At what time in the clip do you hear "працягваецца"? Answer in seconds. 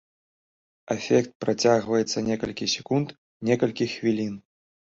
1.45-2.25